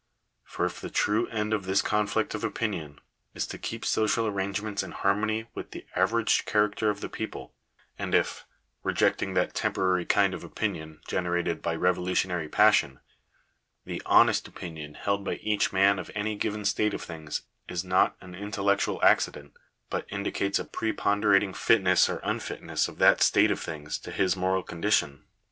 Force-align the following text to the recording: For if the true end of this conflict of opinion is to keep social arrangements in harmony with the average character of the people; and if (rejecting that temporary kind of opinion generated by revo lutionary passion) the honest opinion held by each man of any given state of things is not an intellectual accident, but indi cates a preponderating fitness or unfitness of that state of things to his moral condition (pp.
For 0.43 0.65
if 0.65 0.81
the 0.81 0.89
true 0.89 1.27
end 1.27 1.53
of 1.53 1.65
this 1.67 1.83
conflict 1.83 2.33
of 2.33 2.43
opinion 2.43 2.99
is 3.35 3.45
to 3.45 3.59
keep 3.59 3.85
social 3.85 4.25
arrangements 4.25 4.81
in 4.81 4.93
harmony 4.93 5.45
with 5.53 5.69
the 5.69 5.85
average 5.95 6.45
character 6.45 6.89
of 6.89 7.01
the 7.01 7.07
people; 7.07 7.53
and 7.99 8.15
if 8.15 8.47
(rejecting 8.81 9.35
that 9.35 9.53
temporary 9.53 10.05
kind 10.05 10.33
of 10.33 10.43
opinion 10.43 11.01
generated 11.07 11.61
by 11.61 11.77
revo 11.77 11.97
lutionary 12.03 12.51
passion) 12.51 12.99
the 13.85 14.01
honest 14.07 14.47
opinion 14.47 14.95
held 14.95 15.23
by 15.23 15.35
each 15.35 15.71
man 15.71 15.99
of 15.99 16.09
any 16.15 16.35
given 16.35 16.65
state 16.65 16.95
of 16.95 17.03
things 17.03 17.43
is 17.67 17.83
not 17.85 18.17
an 18.21 18.33
intellectual 18.33 18.99
accident, 19.03 19.53
but 19.91 20.07
indi 20.09 20.31
cates 20.31 20.57
a 20.57 20.65
preponderating 20.65 21.53
fitness 21.53 22.09
or 22.09 22.17
unfitness 22.23 22.87
of 22.87 22.97
that 22.97 23.21
state 23.21 23.51
of 23.51 23.59
things 23.59 23.99
to 23.99 24.09
his 24.09 24.35
moral 24.35 24.63
condition 24.63 25.17
(pp. 25.29 25.29